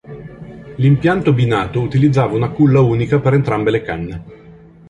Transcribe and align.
L'impianto 0.77 1.31
binato 1.31 1.79
utilizzava 1.79 2.35
una 2.35 2.49
culla 2.49 2.79
unica 2.79 3.19
per 3.19 3.35
entrambe 3.35 3.69
le 3.69 3.81
canne. 3.83 4.23